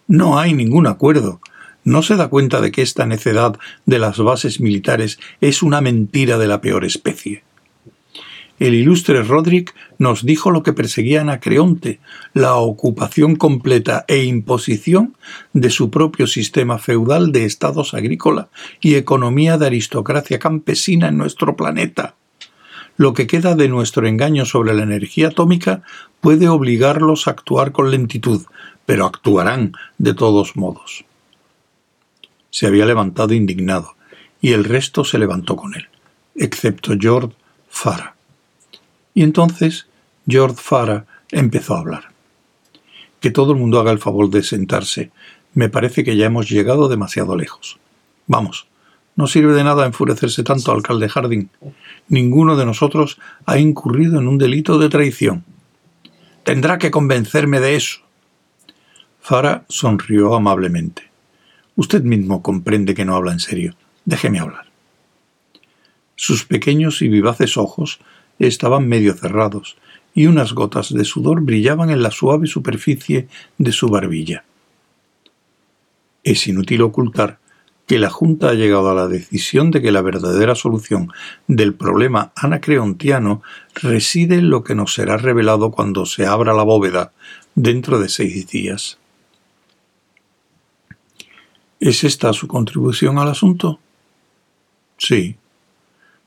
No 0.06 0.38
hay 0.38 0.54
ningún 0.54 0.86
acuerdo. 0.86 1.40
¿No 1.84 2.02
se 2.02 2.16
da 2.16 2.28
cuenta 2.28 2.60
de 2.60 2.72
que 2.72 2.82
esta 2.82 3.06
necedad 3.06 3.58
de 3.86 3.98
las 3.98 4.18
bases 4.18 4.60
militares 4.60 5.18
es 5.40 5.62
una 5.62 5.80
mentira 5.80 6.36
de 6.36 6.46
la 6.46 6.60
peor 6.60 6.84
especie? 6.84 7.42
El 8.60 8.74
ilustre 8.74 9.22
Roderick 9.22 9.74
nos 9.98 10.26
dijo 10.26 10.50
lo 10.50 10.62
que 10.62 10.74
perseguía 10.74 11.22
a 11.22 11.40
Creonte, 11.40 11.98
la 12.34 12.56
ocupación 12.56 13.36
completa 13.36 14.04
e 14.06 14.24
imposición 14.24 15.16
de 15.54 15.70
su 15.70 15.90
propio 15.90 16.26
sistema 16.26 16.78
feudal 16.78 17.32
de 17.32 17.46
estados 17.46 17.94
agrícola 17.94 18.48
y 18.82 18.96
economía 18.96 19.56
de 19.56 19.66
aristocracia 19.66 20.38
campesina 20.38 21.08
en 21.08 21.16
nuestro 21.16 21.56
planeta. 21.56 22.16
Lo 23.00 23.14
que 23.14 23.26
queda 23.26 23.54
de 23.54 23.68
nuestro 23.68 24.06
engaño 24.06 24.44
sobre 24.44 24.74
la 24.74 24.82
energía 24.82 25.28
atómica 25.28 25.82
puede 26.20 26.48
obligarlos 26.48 27.26
a 27.26 27.30
actuar 27.30 27.72
con 27.72 27.90
lentitud, 27.90 28.42
pero 28.84 29.06
actuarán 29.06 29.72
de 29.96 30.12
todos 30.12 30.54
modos 30.56 31.04
se 32.50 32.66
había 32.66 32.84
levantado 32.84 33.32
indignado, 33.32 33.94
y 34.40 34.52
el 34.52 34.64
resto 34.64 35.04
se 35.04 35.18
levantó 35.18 35.56
con 35.56 35.74
él, 35.74 35.88
excepto 36.34 36.94
George 36.98 37.34
Farah. 37.68 38.16
Y 39.14 39.22
entonces 39.22 39.86
George 40.26 40.56
Farah 40.60 41.06
empezó 41.30 41.74
a 41.74 41.80
hablar. 41.80 42.12
Que 43.20 43.30
todo 43.30 43.52
el 43.52 43.58
mundo 43.58 43.78
haga 43.78 43.92
el 43.92 43.98
favor 43.98 44.30
de 44.30 44.42
sentarse. 44.42 45.10
Me 45.52 45.68
parece 45.68 46.04
que 46.04 46.16
ya 46.16 46.26
hemos 46.26 46.48
llegado 46.48 46.88
demasiado 46.88 47.36
lejos. 47.36 47.78
Vamos, 48.26 48.66
no 49.16 49.26
sirve 49.26 49.52
de 49.52 49.64
nada 49.64 49.86
enfurecerse 49.86 50.42
tanto, 50.42 50.72
alcalde 50.72 51.08
Harding. 51.08 51.48
Ninguno 52.08 52.56
de 52.56 52.66
nosotros 52.66 53.18
ha 53.46 53.58
incurrido 53.58 54.18
en 54.18 54.28
un 54.28 54.38
delito 54.38 54.78
de 54.78 54.88
traición. 54.88 55.44
Tendrá 56.44 56.78
que 56.78 56.90
convencerme 56.90 57.60
de 57.60 57.76
eso. 57.76 58.00
Farah 59.20 59.64
sonrió 59.68 60.34
amablemente. 60.34 61.10
Usted 61.76 62.02
mismo 62.02 62.42
comprende 62.42 62.94
que 62.94 63.04
no 63.04 63.14
habla 63.14 63.32
en 63.32 63.40
serio. 63.40 63.74
Déjeme 64.04 64.40
hablar. 64.40 64.66
Sus 66.16 66.44
pequeños 66.44 67.02
y 67.02 67.08
vivaces 67.08 67.56
ojos 67.56 68.00
estaban 68.38 68.88
medio 68.88 69.14
cerrados, 69.14 69.76
y 70.14 70.26
unas 70.26 70.52
gotas 70.52 70.92
de 70.92 71.04
sudor 71.04 71.42
brillaban 71.42 71.90
en 71.90 72.02
la 72.02 72.10
suave 72.10 72.46
superficie 72.46 73.28
de 73.58 73.72
su 73.72 73.88
barbilla. 73.88 74.44
Es 76.24 76.46
inútil 76.46 76.82
ocultar 76.82 77.38
que 77.90 77.98
la 77.98 78.08
Junta 78.08 78.50
ha 78.50 78.54
llegado 78.54 78.88
a 78.88 78.94
la 78.94 79.08
decisión 79.08 79.72
de 79.72 79.82
que 79.82 79.90
la 79.90 80.00
verdadera 80.00 80.54
solución 80.54 81.10
del 81.48 81.74
problema 81.74 82.30
anacreontiano 82.36 83.42
reside 83.74 84.36
en 84.36 84.48
lo 84.48 84.62
que 84.62 84.76
nos 84.76 84.94
será 84.94 85.16
revelado 85.16 85.72
cuando 85.72 86.06
se 86.06 86.24
abra 86.24 86.54
la 86.54 86.62
bóveda 86.62 87.10
dentro 87.56 87.98
de 87.98 88.08
seis 88.08 88.46
días. 88.46 88.98
¿Es 91.80 92.04
esta 92.04 92.32
su 92.32 92.46
contribución 92.46 93.18
al 93.18 93.28
asunto? 93.28 93.80
Sí. 94.96 95.34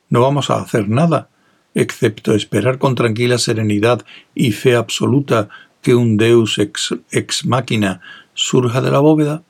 No 0.09 0.19
vamos 0.19 0.49
a 0.49 0.59
hacer 0.59 0.89
nada, 0.89 1.29
excepto 1.75 2.33
esperar 2.33 2.77
con 2.77 2.95
tranquila 2.95 3.37
serenidad 3.37 4.05
y 4.35 4.51
fe 4.51 4.75
absoluta 4.75 5.47
que 5.81 5.95
un 5.95 6.17
Deus 6.17 6.59
ex, 6.59 6.93
ex 7.09 7.45
máquina 7.45 8.01
surja 8.33 8.81
de 8.81 8.91
la 8.91 8.99
bóveda. 8.99 9.43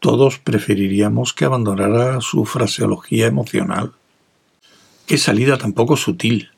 Todos 0.00 0.38
preferiríamos 0.38 1.32
que 1.32 1.44
abandonara 1.44 2.20
su 2.20 2.44
fraseología 2.44 3.26
emocional. 3.26 3.92
Qué 5.06 5.18
salida 5.18 5.58
tan 5.58 5.72
poco 5.72 5.96
sutil. 5.96 6.50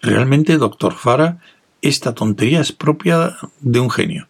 Realmente, 0.00 0.56
doctor 0.56 0.94
Fara, 0.94 1.38
esta 1.82 2.14
tontería 2.14 2.60
es 2.60 2.72
propia 2.72 3.36
de 3.60 3.80
un 3.80 3.90
genio. 3.90 4.28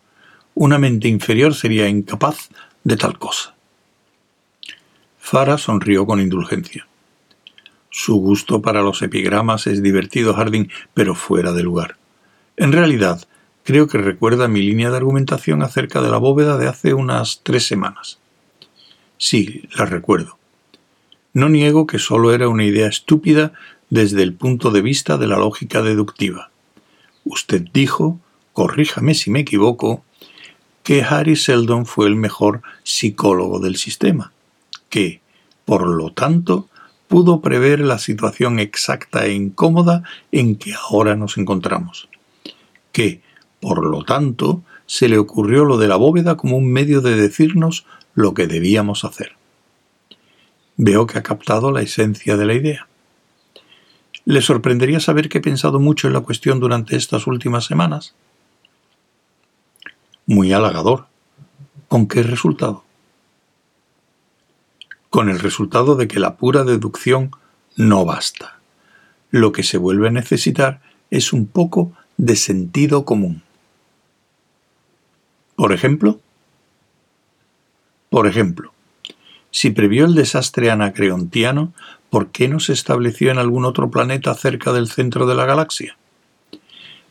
Una 0.55 0.79
mente 0.79 1.09
inferior 1.09 1.55
sería 1.55 1.89
incapaz 1.89 2.49
de 2.85 2.97
tal 2.97 3.19
cosa. 3.19 3.55
Fara 5.19 5.59
sonrió 5.59 6.07
con 6.07 6.21
indulgencia. 6.21 6.87
Su 7.91 8.17
gusto 8.17 8.63
para 8.63 8.83
los 8.83 9.03
epigramas 9.03 9.67
es 9.67 9.83
divertido, 9.83 10.35
Harding, 10.35 10.69
pero 10.95 11.15
fuera 11.15 11.53
de 11.53 11.63
lugar. 11.63 11.97
En 12.57 12.73
realidad, 12.73 13.27
creo 13.65 13.89
que 13.89 13.99
recuerda 13.99 14.49
mi 14.49 14.63
línea 14.63 14.91
de 14.91 14.97
argumentación 14.97 15.63
acerca 15.63 16.01
de 16.01 16.11
la 16.11 16.19
bóveda 16.19 16.57
de 16.57 16.69
hace 16.69 16.95
unas 16.95 17.41
tres 17.43 17.67
semanas. 17.67 18.20
Sí, 19.21 19.69
la 19.77 19.85
recuerdo. 19.85 20.39
No 21.35 21.51
niego 21.51 21.87
que 21.87 21.99
solo 21.99 22.33
era 22.33 22.49
una 22.49 22.65
idea 22.65 22.89
estúpida 22.89 23.53
desde 23.91 24.23
el 24.23 24.33
punto 24.33 24.71
de 24.71 24.81
vista 24.81 25.19
de 25.19 25.27
la 25.27 25.37
lógica 25.37 25.83
deductiva. 25.83 26.51
Usted 27.25 27.67
dijo, 27.71 28.19
corríjame 28.55 29.13
si 29.13 29.31
me 29.31 29.41
equivoco, 29.41 30.03
que 30.83 31.03
Harry 31.03 31.37
Seldon 31.37 31.85
fue 31.85 32.07
el 32.07 32.17
mejor 32.17 32.63
psicólogo 32.83 33.61
del 33.61 33.77
sistema, 33.77 34.33
que, 34.89 35.21
por 35.67 35.87
lo 35.87 36.15
tanto, 36.15 36.71
pudo 37.07 37.43
prever 37.43 37.81
la 37.81 37.99
situación 37.99 38.59
exacta 38.59 39.27
e 39.27 39.35
incómoda 39.35 40.03
en 40.33 40.57
que 40.57 40.73
ahora 40.73 41.15
nos 41.15 41.37
encontramos, 41.37 42.09
que, 42.91 43.21
por 43.61 43.85
lo 43.85 44.03
tanto, 44.03 44.63
se 44.87 45.11
le 45.11 45.19
ocurrió 45.19 45.67
lo 45.67 45.77
de 45.77 45.89
la 45.89 45.97
bóveda 45.97 46.39
como 46.39 46.57
un 46.57 46.73
medio 46.73 47.03
de 47.03 47.17
decirnos 47.17 47.85
lo 48.15 48.35
que 48.35 48.47
debíamos 48.47 49.05
hacer. 49.05 49.37
Veo 50.77 51.07
que 51.07 51.19
ha 51.19 51.23
captado 51.23 51.71
la 51.73 51.83
esencia 51.83 52.37
de 52.37 52.47
la 52.47 52.55
idea. 52.55 52.89
Le 54.25 54.43
sorprendería 54.43 55.01
saber 55.01 55.29
que 55.29 55.39
he 55.39 55.43
pensado 55.43 55.81
mucho 55.81 56.07
en 56.07 56.15
la 56.15 56.21
cuestión 56.21 56.61
durante 56.61 56.97
estas 56.97 57.27
últimas 57.27 57.65
semanas 57.65 58.15
muy 60.31 60.53
halagador. 60.53 61.07
¿Con 61.89 62.07
qué 62.07 62.23
resultado? 62.23 62.85
Con 65.11 65.29
el 65.29 65.41
resultado 65.41 65.97
de 65.97 66.07
que 66.07 66.21
la 66.21 66.37
pura 66.37 66.63
deducción 66.63 67.33
no 67.77 68.05
basta. 68.05 68.61
Lo 69.31 69.51
que 69.51 69.65
se 69.65 69.77
vuelve 69.77 70.07
a 70.07 70.13
necesitar 70.13 70.81
es 71.11 71.33
un 71.33 71.47
poco 71.47 71.93
de 72.17 72.37
sentido 72.37 73.05
común. 73.05 73.43
Por 75.57 75.73
ejemplo, 75.73 76.21
por 78.11 78.27
ejemplo, 78.27 78.73
si 79.53 79.71
previó 79.71 80.05
el 80.05 80.15
desastre 80.15 80.71
anacreontiano, 80.71 81.73
¿por 82.11 82.31
qué 82.31 82.49
no 82.49 82.61
se 82.61 82.73
estableció 82.73 83.31
en 83.31 83.39
algún 83.39 83.65
otro 83.65 83.91
planeta 83.91 84.35
cerca 84.35 84.73
del 84.73 84.89
centro 84.89 85.27
de 85.27 85.35
la 85.35 85.47
galaxia? 85.47 85.97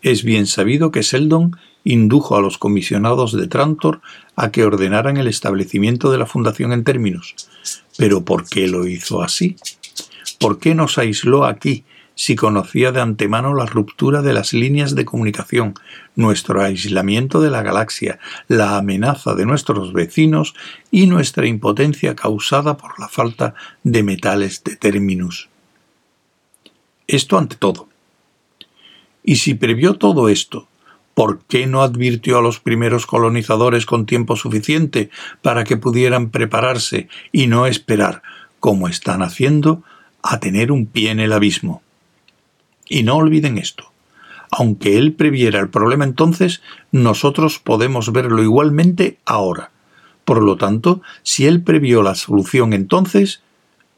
Es 0.01 0.23
bien 0.23 0.45
sabido 0.45 0.91
que 0.91 1.03
Seldon 1.03 1.57
indujo 1.83 2.37
a 2.37 2.41
los 2.41 2.57
comisionados 2.57 3.33
de 3.33 3.47
Trantor 3.47 4.01
a 4.35 4.51
que 4.51 4.63
ordenaran 4.63 5.17
el 5.17 5.27
establecimiento 5.27 6.11
de 6.11 6.17
la 6.17 6.25
fundación 6.25 6.71
en 6.71 6.83
términos. 6.83 7.35
Pero 7.97 8.23
¿por 8.23 8.47
qué 8.47 8.67
lo 8.67 8.87
hizo 8.87 9.21
así? 9.21 9.57
¿Por 10.39 10.59
qué 10.59 10.75
nos 10.75 10.97
aisló 10.97 11.45
aquí 11.45 11.83
si 12.19 12.35
conocía 12.35 12.91
de 12.91 12.99
antemano 12.99 13.53
la 13.53 13.65
ruptura 13.65 14.21
de 14.21 14.33
las 14.33 14.51
líneas 14.51 14.93
de 14.93 15.05
comunicación, 15.05 15.75
nuestro 16.17 16.61
aislamiento 16.61 17.39
de 17.39 17.49
la 17.49 17.61
galaxia, 17.61 18.19
la 18.49 18.75
amenaza 18.75 19.35
de 19.35 19.45
nuestros 19.45 19.93
vecinos 19.93 20.53
y 20.91 21.07
nuestra 21.07 21.47
impotencia 21.47 22.17
causada 22.17 22.75
por 22.75 22.99
la 22.99 23.07
falta 23.07 23.55
de 23.83 24.03
metales 24.03 24.65
de 24.65 24.75
terminus? 24.75 25.47
Esto 27.07 27.37
ante 27.37 27.55
todo. 27.55 27.87
Y 29.23 29.37
si 29.37 29.53
previó 29.53 29.93
todo 29.93 30.27
esto, 30.27 30.67
¿por 31.13 31.39
qué 31.45 31.67
no 31.67 31.83
advirtió 31.83 32.39
a 32.39 32.41
los 32.41 32.59
primeros 32.59 33.05
colonizadores 33.05 33.85
con 33.85 34.05
tiempo 34.05 34.35
suficiente 34.35 35.09
para 35.41 35.63
que 35.63 35.77
pudieran 35.77 36.31
prepararse 36.31 37.07
y 37.31 37.47
no 37.47 37.65
esperar, 37.65 38.23
como 38.59 38.89
están 38.89 39.21
haciendo, 39.21 39.83
a 40.21 40.41
tener 40.41 40.73
un 40.73 40.85
pie 40.85 41.11
en 41.11 41.21
el 41.21 41.31
abismo? 41.31 41.81
Y 42.89 43.03
no 43.03 43.15
olviden 43.15 43.57
esto. 43.57 43.91
Aunque 44.51 44.97
él 44.97 45.13
previera 45.13 45.59
el 45.59 45.69
problema 45.69 46.03
entonces, 46.03 46.61
nosotros 46.91 47.59
podemos 47.59 48.11
verlo 48.11 48.41
igualmente 48.41 49.19
ahora. 49.25 49.71
Por 50.25 50.41
lo 50.41 50.57
tanto, 50.57 51.01
si 51.23 51.45
él 51.45 51.63
previó 51.63 52.01
la 52.01 52.15
solución 52.15 52.73
entonces, 52.73 53.41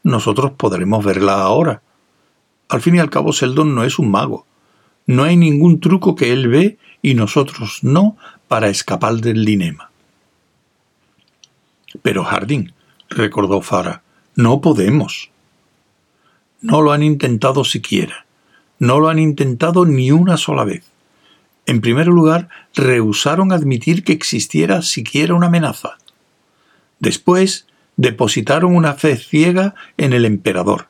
nosotros 0.02 0.52
podremos 0.52 1.04
verla 1.04 1.42
ahora. 1.42 1.82
Al 2.68 2.80
fin 2.80 2.96
y 2.96 2.98
al 2.98 3.10
cabo, 3.10 3.32
Seldon 3.32 3.74
no 3.74 3.84
es 3.84 3.98
un 3.98 4.10
mago. 4.10 4.46
No 5.06 5.24
hay 5.24 5.36
ningún 5.36 5.80
truco 5.80 6.14
que 6.14 6.32
él 6.32 6.48
ve 6.48 6.78
y 7.00 7.14
nosotros 7.14 7.80
no 7.82 8.16
para 8.48 8.68
escapar 8.68 9.16
del 9.16 9.44
dinema. 9.44 9.90
Pero 12.02 12.24
Harding, 12.24 12.72
recordó 13.10 13.60
Farah, 13.60 14.02
no 14.34 14.60
podemos. 14.60 15.30
No 16.60 16.80
lo 16.80 16.92
han 16.92 17.02
intentado 17.02 17.64
siquiera. 17.64 18.26
No 18.82 18.98
lo 18.98 19.10
han 19.10 19.20
intentado 19.20 19.86
ni 19.86 20.10
una 20.10 20.36
sola 20.36 20.64
vez. 20.64 20.82
En 21.66 21.80
primer 21.80 22.08
lugar, 22.08 22.48
rehusaron 22.74 23.52
admitir 23.52 24.02
que 24.02 24.12
existiera 24.12 24.82
siquiera 24.82 25.34
una 25.34 25.46
amenaza. 25.46 25.98
Después, 26.98 27.68
depositaron 27.96 28.74
una 28.74 28.94
fe 28.94 29.16
ciega 29.16 29.76
en 29.98 30.12
el 30.12 30.24
emperador. 30.24 30.88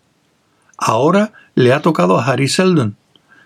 Ahora 0.78 1.34
le 1.54 1.74
ha 1.74 1.82
tocado 1.82 2.18
a 2.18 2.24
Harry 2.24 2.48
Seldon. 2.48 2.96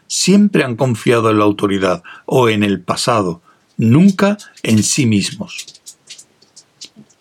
Siempre 0.07 0.63
han 0.63 0.77
confiado 0.77 1.29
en 1.31 1.41
la 1.41 1.45
autoridad 1.45 2.05
o 2.25 2.49
en 2.49 2.63
el 2.63 2.81
pasado, 2.81 3.43
nunca 3.77 4.39
en 4.63 4.85
sí 4.85 5.07
mismos. 5.07 5.67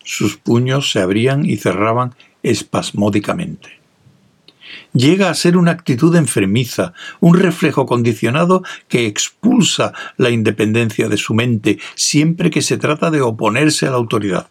Sus 0.03 0.38
puños 0.38 0.91
se 0.91 1.00
abrían 1.00 1.44
y 1.44 1.58
cerraban 1.58 2.13
espasmódicamente 2.44 3.85
llega 4.95 5.29
a 5.29 5.35
ser 5.35 5.57
una 5.57 5.71
actitud 5.71 6.15
enfermiza, 6.15 6.93
un 7.19 7.37
reflejo 7.37 7.85
condicionado 7.85 8.63
que 8.88 9.05
expulsa 9.05 9.93
la 10.17 10.31
independencia 10.31 11.10
de 11.10 11.17
su 11.17 11.36
mente 11.36 11.79
siempre 11.93 12.49
que 12.49 12.62
se 12.62 12.77
trata 12.77 13.12
de 13.12 13.21
oponerse 13.21 13.86
a 13.86 13.91
la 13.91 13.97
autoridad. 13.97 14.49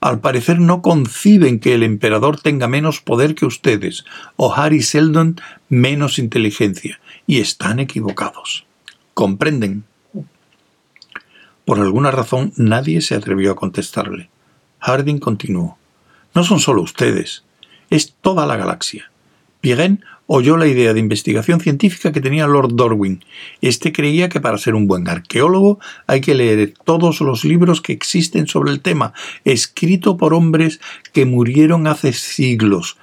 Al 0.00 0.20
parecer 0.20 0.60
no 0.60 0.82
conciben 0.82 1.60
que 1.60 1.74
el 1.74 1.82
emperador 1.82 2.40
tenga 2.40 2.68
menos 2.68 3.00
poder 3.00 3.34
que 3.34 3.46
ustedes, 3.46 4.04
o 4.36 4.54
Harry 4.54 4.82
Seldon 4.82 5.40
menos 5.68 6.18
inteligencia, 6.18 7.00
y 7.26 7.40
están 7.40 7.80
equivocados. 7.80 8.66
¿Comprenden? 9.14 9.84
Por 11.64 11.80
alguna 11.80 12.10
razón 12.10 12.52
nadie 12.56 13.00
se 13.00 13.14
atrevió 13.14 13.52
a 13.52 13.56
contestarle. 13.56 14.28
Harding 14.80 15.18
continuó. 15.18 15.78
No 16.34 16.44
son 16.44 16.60
solo 16.60 16.82
ustedes, 16.82 17.44
es 17.88 18.14
toda 18.20 18.44
la 18.44 18.56
galaxia. 18.56 19.10
Pirén 19.64 20.04
oyó 20.26 20.58
la 20.58 20.66
idea 20.66 20.92
de 20.92 21.00
investigación 21.00 21.58
científica 21.58 22.12
que 22.12 22.20
tenía 22.20 22.46
Lord 22.46 22.76
Darwin. 22.76 23.24
Este 23.62 23.94
creía 23.94 24.28
que 24.28 24.38
para 24.38 24.58
ser 24.58 24.74
un 24.74 24.86
buen 24.86 25.08
arqueólogo 25.08 25.78
hay 26.06 26.20
que 26.20 26.34
leer 26.34 26.74
todos 26.84 27.22
los 27.22 27.46
libros 27.46 27.80
que 27.80 27.94
existen 27.94 28.46
sobre 28.46 28.72
el 28.72 28.82
tema, 28.82 29.14
escrito 29.46 30.18
por 30.18 30.34
hombres 30.34 30.82
que 31.14 31.24
murieron 31.24 31.86
hace 31.86 32.12
siglos. 32.12 32.98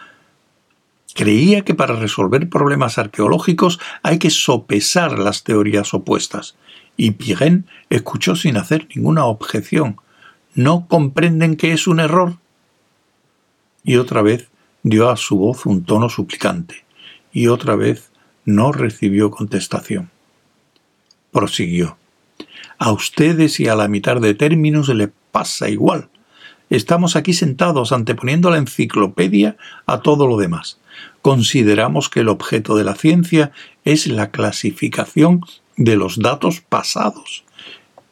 Creía 1.15 1.62
que 1.62 1.74
para 1.74 1.95
resolver 1.95 2.47
problemas 2.47 3.00
arqueológicos 3.00 3.80
hay 4.04 4.19
que 4.19 4.30
sopesar 4.30 5.17
las 5.17 5.43
teorías 5.43 5.95
opuestas. 5.95 6.58
Y 6.95 7.10
Pirén 7.10 7.65
escuchó 7.89 8.36
sin 8.36 8.58
hacer 8.58 8.88
ninguna 8.95 9.26
objeción. 9.26 10.00
¿No 10.54 10.86
comprenden 10.88 11.56
que 11.56 11.71
es 11.71 11.88
un 11.88 12.00
error? 12.00 12.36
Y 13.84 13.95
otra 13.95 14.21
vez 14.21 14.50
dio 14.84 15.10
a 15.10 15.17
su 15.17 15.38
voz 15.38 15.65
un 15.65 15.84
tono 15.84 16.10
suplicante, 16.10 16.86
y 17.32 17.48
otra 17.48 17.76
vez 17.76 18.12
no 18.46 18.72
recibió 18.72 19.32
contestación. 19.32 20.10
Prosiguió. 21.32 21.98
A 22.78 22.91
ustedes 22.91 23.60
y 23.60 23.67
a 23.67 23.76
la 23.76 23.88
mitad 23.88 24.20
de 24.20 24.34
términos 24.34 24.89
le 24.89 25.12
pasa 25.32 25.70
igual. 25.70 26.10
Estamos 26.70 27.15
aquí 27.15 27.34
sentados 27.34 27.91
anteponiendo 27.91 28.50
la 28.50 28.58
enciclopedia 28.58 29.58
a 29.86 30.02
todo 30.02 30.26
lo 30.26 30.38
demás. 30.38 30.80
Consideramos 31.22 32.10
que 32.10 32.22
el 32.22 32.30
objeto 32.30 32.76
de 32.76 32.84
la 32.84 32.96
ciencia 32.96 33.52
es 33.86 34.08
la 34.08 34.32
clasificación 34.32 35.41
de 35.78 35.96
los 35.96 36.20
datos 36.20 36.62
pasados. 36.62 37.44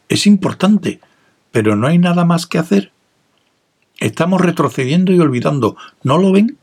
Es 0.07 0.27
importante, 0.27 0.99
pero 1.51 1.75
no 1.75 1.87
hay 1.87 1.97
nada 1.97 2.25
más 2.25 2.45
que 2.45 2.59
hacer. 2.59 2.91
Estamos 3.99 4.41
retrocediendo 4.41 5.11
y 5.11 5.19
olvidando. 5.19 5.75
¿No 6.03 6.17
lo 6.17 6.31
ven? 6.31 6.58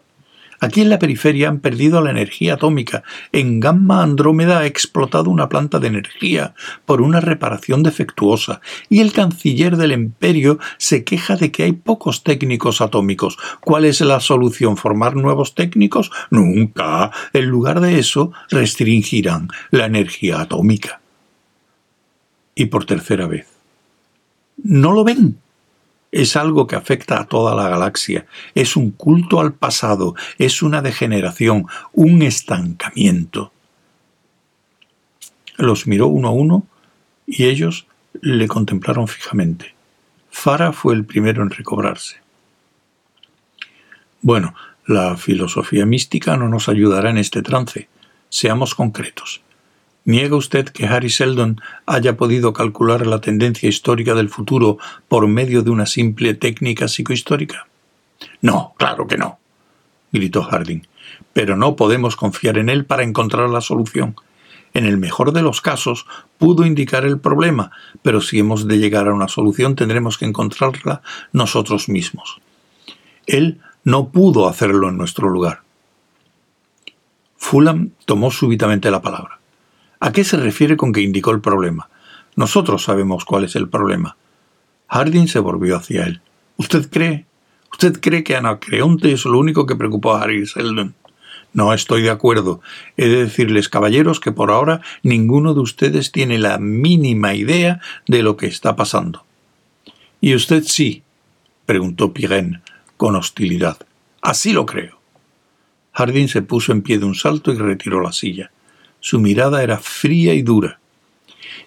Aquí 0.60 0.80
en 0.80 0.90
la 0.90 0.98
periferia 0.98 1.48
han 1.48 1.60
perdido 1.60 2.00
la 2.00 2.10
energía 2.10 2.54
atómica. 2.54 3.02
En 3.32 3.60
Gamma 3.60 4.02
Andrómeda 4.02 4.60
ha 4.60 4.66
explotado 4.66 5.30
una 5.30 5.48
planta 5.48 5.78
de 5.78 5.88
energía 5.88 6.54
por 6.84 7.00
una 7.00 7.20
reparación 7.20 7.82
defectuosa. 7.82 8.60
Y 8.88 9.00
el 9.00 9.12
canciller 9.12 9.76
del 9.76 9.92
imperio 9.92 10.58
se 10.78 11.04
queja 11.04 11.36
de 11.36 11.50
que 11.50 11.64
hay 11.64 11.72
pocos 11.72 12.22
técnicos 12.22 12.80
atómicos. 12.80 13.36
¿Cuál 13.60 13.84
es 13.84 14.00
la 14.00 14.20
solución? 14.20 14.76
¿Formar 14.76 15.16
nuevos 15.16 15.54
técnicos? 15.54 16.10
Nunca. 16.30 17.10
En 17.32 17.46
lugar 17.46 17.80
de 17.80 17.98
eso, 17.98 18.32
restringirán 18.50 19.48
la 19.70 19.86
energía 19.86 20.40
atómica. 20.40 21.00
Y 22.54 22.66
por 22.66 22.86
tercera 22.86 23.26
vez. 23.26 23.46
¿No 24.62 24.92
lo 24.92 25.04
ven? 25.04 25.38
Es 26.16 26.34
algo 26.34 26.66
que 26.66 26.76
afecta 26.76 27.20
a 27.20 27.26
toda 27.26 27.54
la 27.54 27.68
galaxia, 27.68 28.24
es 28.54 28.74
un 28.74 28.90
culto 28.90 29.38
al 29.38 29.52
pasado, 29.52 30.14
es 30.38 30.62
una 30.62 30.80
degeneración, 30.80 31.66
un 31.92 32.22
estancamiento. 32.22 33.52
Los 35.58 35.86
miró 35.86 36.06
uno 36.06 36.28
a 36.28 36.30
uno 36.30 36.66
y 37.26 37.44
ellos 37.44 37.86
le 38.22 38.48
contemplaron 38.48 39.08
fijamente. 39.08 39.74
Fara 40.30 40.72
fue 40.72 40.94
el 40.94 41.04
primero 41.04 41.42
en 41.42 41.50
recobrarse. 41.50 42.16
Bueno, 44.22 44.54
la 44.86 45.18
filosofía 45.18 45.84
mística 45.84 46.38
no 46.38 46.48
nos 46.48 46.70
ayudará 46.70 47.10
en 47.10 47.18
este 47.18 47.42
trance. 47.42 47.88
Seamos 48.30 48.74
concretos. 48.74 49.42
¿Niega 50.06 50.36
usted 50.36 50.68
que 50.68 50.86
Harry 50.86 51.10
Seldon 51.10 51.60
haya 51.84 52.16
podido 52.16 52.52
calcular 52.52 53.08
la 53.08 53.20
tendencia 53.20 53.68
histórica 53.68 54.14
del 54.14 54.28
futuro 54.28 54.78
por 55.08 55.26
medio 55.26 55.62
de 55.62 55.70
una 55.70 55.84
simple 55.84 56.34
técnica 56.34 56.86
psicohistórica? 56.86 57.66
No, 58.40 58.74
claro 58.78 59.08
que 59.08 59.18
no, 59.18 59.40
gritó 60.12 60.44
Harding. 60.44 60.86
Pero 61.32 61.56
no 61.56 61.74
podemos 61.74 62.14
confiar 62.14 62.56
en 62.56 62.68
él 62.68 62.84
para 62.84 63.02
encontrar 63.02 63.50
la 63.50 63.60
solución. 63.60 64.14
En 64.74 64.86
el 64.86 64.96
mejor 64.96 65.32
de 65.32 65.42
los 65.42 65.60
casos 65.60 66.06
pudo 66.38 66.64
indicar 66.64 67.04
el 67.04 67.18
problema, 67.18 67.72
pero 68.02 68.20
si 68.20 68.38
hemos 68.38 68.68
de 68.68 68.78
llegar 68.78 69.08
a 69.08 69.14
una 69.14 69.26
solución 69.26 69.74
tendremos 69.74 70.18
que 70.18 70.26
encontrarla 70.26 71.02
nosotros 71.32 71.88
mismos. 71.88 72.38
Él 73.26 73.60
no 73.82 74.10
pudo 74.10 74.48
hacerlo 74.48 74.88
en 74.88 74.98
nuestro 74.98 75.28
lugar. 75.28 75.62
Fulham 77.36 77.90
tomó 78.04 78.30
súbitamente 78.30 78.88
la 78.92 79.02
palabra. 79.02 79.35
¿A 80.06 80.12
qué 80.12 80.22
se 80.22 80.36
refiere 80.36 80.76
con 80.76 80.92
que 80.92 81.00
indicó 81.00 81.32
el 81.32 81.40
problema? 81.40 81.90
Nosotros 82.36 82.84
sabemos 82.84 83.24
cuál 83.24 83.42
es 83.42 83.56
el 83.56 83.68
problema. 83.68 84.16
Harding 84.86 85.26
se 85.26 85.40
volvió 85.40 85.76
hacia 85.76 86.04
él. 86.04 86.20
¿Usted 86.58 86.88
cree? 86.88 87.26
¿Usted 87.72 88.00
cree 88.00 88.22
que 88.22 88.36
Anacreonte 88.36 89.10
es 89.10 89.24
lo 89.24 89.36
único 89.36 89.66
que 89.66 89.74
preocupó 89.74 90.14
a 90.14 90.22
Harry 90.22 90.46
Seldon? 90.46 90.94
No 91.52 91.72
estoy 91.72 92.02
de 92.02 92.10
acuerdo. 92.10 92.60
He 92.96 93.08
de 93.08 93.24
decirles, 93.24 93.68
caballeros, 93.68 94.20
que 94.20 94.30
por 94.30 94.52
ahora 94.52 94.80
ninguno 95.02 95.54
de 95.54 95.60
ustedes 95.62 96.12
tiene 96.12 96.38
la 96.38 96.58
mínima 96.58 97.34
idea 97.34 97.80
de 98.06 98.22
lo 98.22 98.36
que 98.36 98.46
está 98.46 98.76
pasando. 98.76 99.24
¿Y 100.20 100.36
usted 100.36 100.62
sí? 100.62 101.02
preguntó 101.64 102.12
Pirén 102.12 102.62
con 102.96 103.16
hostilidad. 103.16 103.78
Así 104.22 104.52
lo 104.52 104.66
creo. 104.66 105.00
Harding 105.94 106.28
se 106.28 106.42
puso 106.42 106.70
en 106.70 106.82
pie 106.82 107.00
de 107.00 107.06
un 107.06 107.16
salto 107.16 107.52
y 107.52 107.56
retiró 107.56 108.00
la 108.00 108.12
silla. 108.12 108.52
Su 109.00 109.20
mirada 109.20 109.62
era 109.62 109.78
fría 109.78 110.34
y 110.34 110.42
dura. 110.42 110.80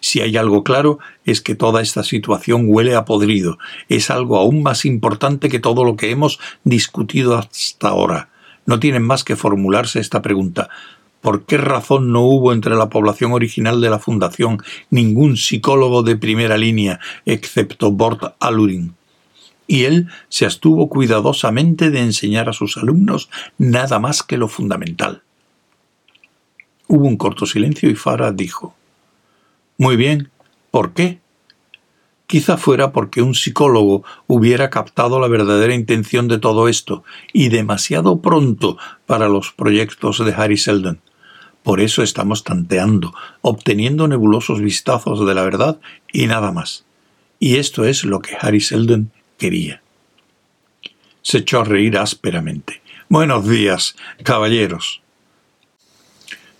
Si 0.01 0.21
hay 0.21 0.37
algo 0.37 0.63
claro 0.63 0.99
es 1.25 1.41
que 1.41 1.55
toda 1.55 1.81
esta 1.81 2.03
situación 2.03 2.65
huele 2.67 2.95
a 2.95 3.05
podrido. 3.05 3.57
Es 3.89 4.09
algo 4.09 4.37
aún 4.37 4.63
más 4.63 4.85
importante 4.85 5.49
que 5.49 5.59
todo 5.59 5.83
lo 5.83 5.95
que 5.95 6.11
hemos 6.11 6.39
discutido 6.63 7.37
hasta 7.37 7.89
ahora. 7.89 8.29
No 8.65 8.79
tienen 8.79 9.03
más 9.03 9.23
que 9.23 9.35
formularse 9.35 9.99
esta 9.99 10.21
pregunta. 10.21 10.69
¿Por 11.21 11.43
qué 11.45 11.57
razón 11.57 12.13
no 12.13 12.21
hubo 12.21 12.53
entre 12.53 12.75
la 12.75 12.89
población 12.89 13.33
original 13.33 13.81
de 13.81 13.89
la 13.89 13.99
Fundación 13.99 14.63
ningún 14.89 15.35
psicólogo 15.35 16.01
de 16.01 16.15
primera 16.15 16.57
línea 16.57 16.99
excepto 17.25 17.91
Bort 17.91 18.35
Alurin? 18.39 18.95
Y 19.67 19.83
él 19.83 20.07
se 20.29 20.45
abstuvo 20.45 20.87
cuidadosamente 20.87 21.91
de 21.91 21.99
enseñar 21.99 22.47
a 22.47 22.53
sus 22.53 22.77
alumnos 22.77 23.29
nada 23.57 23.99
más 23.99 24.23
que 24.23 24.37
lo 24.37 24.47
fundamental. 24.47 25.21
Hubo 26.89 27.08
un 27.08 27.15
corto 27.15 27.45
silencio 27.45 27.89
y 27.89 27.95
Farah 27.95 28.34
dijo 28.34 28.75
muy 29.80 29.95
bien, 29.95 30.30
¿por 30.71 30.91
qué? 30.93 31.21
Quizá 32.28 32.58
fuera 32.58 32.91
porque 32.91 33.21
un 33.21 33.34
psicólogo 33.34 34.04
hubiera 34.28 34.69
captado 34.69 35.21
la 35.21 35.30
verdadera 35.30 35.73
intención 35.73 36.28
de 36.28 36.38
todo 36.38 36.67
esto, 36.67 37.06
y 37.32 37.47
demasiado 37.47 38.19
pronto 38.19 38.78
para 39.06 39.30
los 39.30 39.54
proyectos 39.54 40.23
de 40.23 40.34
Harry 40.34 40.58
Seldon. 40.58 40.99
Por 41.63 41.80
eso 41.80 42.04
estamos 42.04 42.43
tanteando, 42.43 43.13
obteniendo 43.39 44.10
nebulosos 44.10 44.60
vistazos 44.60 45.25
de 45.25 45.34
la 45.34 45.43
verdad 45.43 45.80
y 46.12 46.28
nada 46.28 46.52
más. 46.52 46.84
Y 47.39 47.56
esto 47.56 47.86
es 47.86 48.04
lo 48.04 48.19
que 48.19 48.36
Harry 48.38 48.60
Seldon 48.60 49.13
quería. 49.38 49.82
Se 51.21 51.38
echó 51.38 51.62
a 51.62 51.63
reír 51.63 51.97
ásperamente. 51.97 52.82
Buenos 53.08 53.47
días, 53.47 53.95
caballeros. 54.23 55.02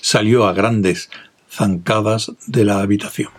Salió 0.02 0.48
a 0.48 0.54
grandes 0.54 1.10
zancadas 1.50 2.32
de 2.48 2.66
la 2.66 2.82
habitación. 2.82 3.39